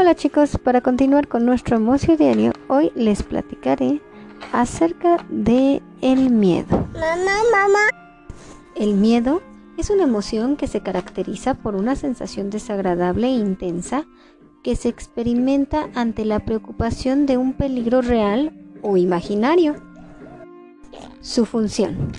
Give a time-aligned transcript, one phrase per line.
[0.00, 4.00] Hola chicos, para continuar con nuestro emocio diario, hoy les platicaré
[4.50, 6.88] acerca de el miedo.
[6.94, 7.86] Mamá, mamá.
[8.74, 9.42] El miedo
[9.76, 14.06] es una emoción que se caracteriza por una sensación desagradable e intensa
[14.64, 19.74] que se experimenta ante la preocupación de un peligro real o imaginario.
[21.20, 22.10] Su función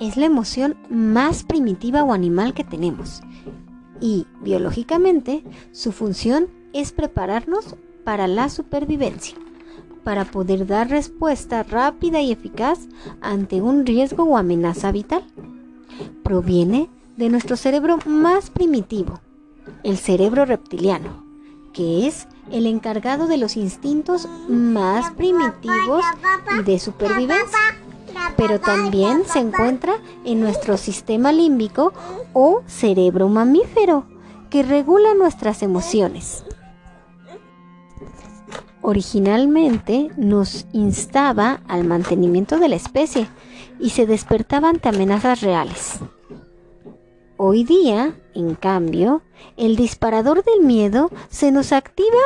[0.00, 3.20] es la emoción más primitiva o animal que tenemos
[4.00, 6.48] y, biológicamente, su función
[6.80, 9.36] es prepararnos para la supervivencia,
[10.04, 12.86] para poder dar respuesta rápida y eficaz
[13.20, 15.24] ante un riesgo o amenaza vital.
[16.22, 19.20] Proviene de nuestro cerebro más primitivo,
[19.82, 21.24] el cerebro reptiliano,
[21.72, 26.04] que es el encargado de los instintos más primitivos
[26.58, 27.58] y de supervivencia
[28.36, 31.92] pero también se encuentra en nuestro sistema límbico
[32.32, 34.04] o cerebro mamífero,
[34.50, 36.45] que regula nuestras emociones.
[38.82, 43.26] Originalmente nos instaba al mantenimiento de la especie
[43.80, 45.98] y se despertaba ante amenazas reales.
[47.38, 49.22] Hoy día, en cambio,
[49.56, 52.20] el disparador del miedo se nos activa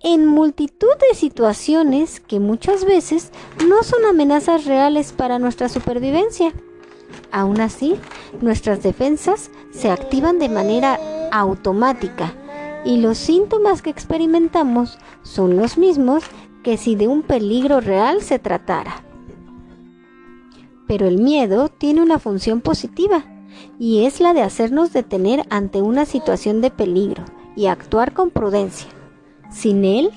[0.00, 3.32] en multitud de situaciones que muchas veces
[3.66, 6.52] no son amenazas reales para nuestra supervivencia.
[7.32, 7.96] Aún así,
[8.40, 11.00] nuestras defensas se activan de manera
[11.32, 12.34] automática
[12.86, 16.22] y los síntomas que experimentamos son los mismos
[16.62, 19.02] que si de un peligro real se tratara.
[20.86, 23.24] Pero el miedo tiene una función positiva
[23.78, 27.24] y es la de hacernos detener ante una situación de peligro
[27.56, 28.88] y actuar con prudencia.
[29.50, 30.12] Sin él,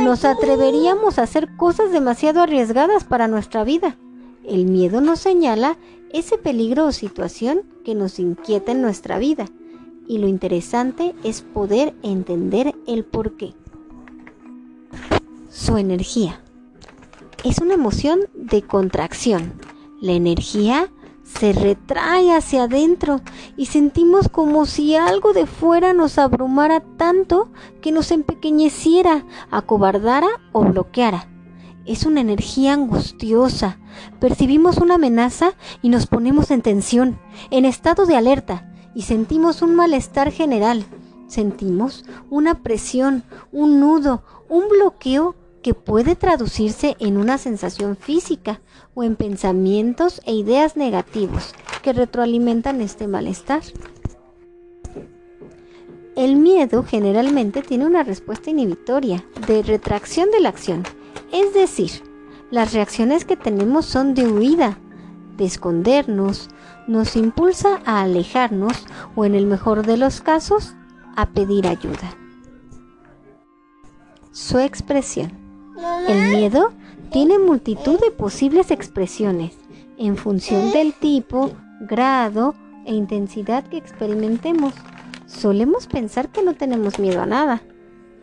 [0.00, 3.96] nos atreveríamos a hacer cosas demasiado arriesgadas para nuestra vida.
[4.44, 5.76] El miedo nos señala
[6.12, 9.46] ese peligro o situación que nos inquieta en nuestra vida.
[10.08, 13.54] Y lo interesante es poder entender el por qué.
[15.50, 16.40] Su energía.
[17.44, 19.52] Es una emoción de contracción.
[20.00, 20.90] La energía
[21.24, 23.20] se retrae hacia adentro
[23.56, 27.50] y sentimos como si algo de fuera nos abrumara tanto
[27.82, 31.28] que nos empequeñeciera, acobardara o bloqueara.
[31.84, 33.78] Es una energía angustiosa.
[34.20, 35.52] Percibimos una amenaza
[35.82, 37.18] y nos ponemos en tensión,
[37.50, 40.84] en estado de alerta, y sentimos un malestar general.
[41.28, 43.22] Sentimos una presión,
[43.52, 48.60] un nudo, un bloqueo que puede traducirse en una sensación física
[48.94, 53.62] o en pensamientos e ideas negativos que retroalimentan este malestar.
[56.16, 60.82] El miedo generalmente tiene una respuesta inhibitoria, de retracción de la acción,
[61.32, 62.02] es decir,
[62.50, 64.76] las reacciones que tenemos son de huida,
[65.38, 66.50] de escondernos,
[66.86, 68.84] nos impulsa a alejarnos
[69.16, 70.74] o en el mejor de los casos,
[71.16, 72.16] a pedir ayuda.
[74.32, 75.32] Su expresión.
[76.06, 76.72] El miedo
[77.10, 79.56] tiene multitud de posibles expresiones
[79.96, 81.50] en función del tipo,
[81.80, 82.54] grado
[82.84, 84.74] e intensidad que experimentemos.
[85.26, 87.62] Solemos pensar que no tenemos miedo a nada.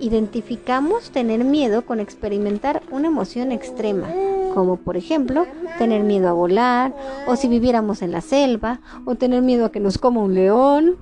[0.00, 4.08] Identificamos tener miedo con experimentar una emoción extrema,
[4.54, 5.46] como por ejemplo
[5.78, 6.94] tener miedo a volar,
[7.26, 10.96] o si viviéramos en la selva, o tener miedo a que nos coma un león.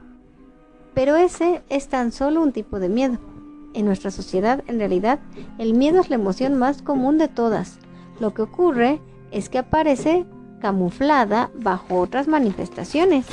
[0.95, 3.19] Pero ese es tan solo un tipo de miedo.
[3.75, 5.19] En nuestra sociedad, en realidad,
[5.59, 7.79] el miedo es la emoción más común de todas.
[8.21, 10.25] Lo que ocurre es que aparece
[10.61, 13.27] camuflada bajo otras manifestaciones.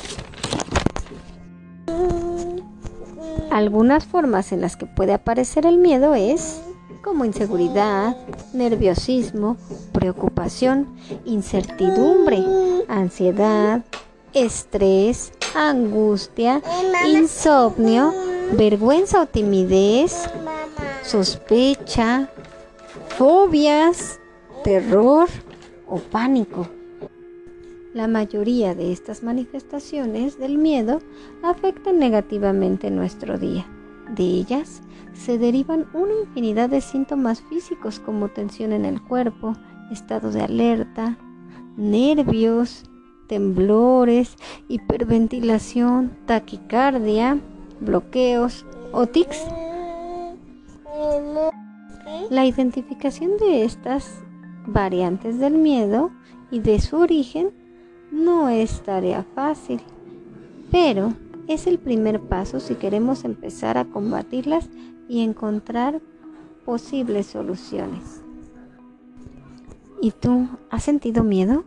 [3.50, 6.63] Algunas formas en las que puede aparecer el miedo es
[7.04, 8.16] como inseguridad,
[8.54, 9.58] nerviosismo,
[9.92, 10.88] preocupación,
[11.26, 12.42] incertidumbre,
[12.88, 13.84] ansiedad,
[14.32, 16.62] estrés, angustia,
[17.06, 18.12] insomnio,
[18.56, 20.28] vergüenza o timidez,
[21.02, 22.30] sospecha,
[23.18, 24.18] fobias,
[24.64, 25.28] terror
[25.86, 26.66] o pánico.
[27.92, 31.00] La mayoría de estas manifestaciones del miedo
[31.42, 33.66] afectan negativamente nuestro día.
[34.10, 34.82] De ellas
[35.14, 39.54] se derivan una infinidad de síntomas físicos como tensión en el cuerpo,
[39.90, 41.16] estado de alerta,
[41.76, 42.84] nervios,
[43.26, 44.36] temblores,
[44.68, 47.38] hiperventilación, taquicardia,
[47.80, 49.44] bloqueos o tics.
[52.30, 54.22] La identificación de estas
[54.66, 56.10] variantes del miedo
[56.50, 57.50] y de su origen
[58.10, 59.80] no es tarea fácil,
[60.70, 61.12] pero
[61.48, 64.68] es el primer paso si queremos empezar a combatirlas
[65.08, 66.00] y encontrar
[66.64, 68.22] posibles soluciones.
[70.00, 71.64] ¿Y tú has sentido miedo?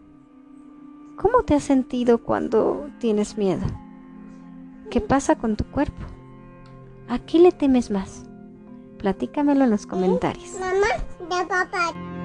[1.15, 3.65] ¿Cómo te has sentido cuando tienes miedo?
[4.89, 6.03] ¿Qué pasa con tu cuerpo?
[7.09, 8.23] ¿A qué le temes más?
[8.99, 10.53] Platícamelo en los comentarios.
[10.59, 10.87] Mamá,
[11.19, 12.16] de papá.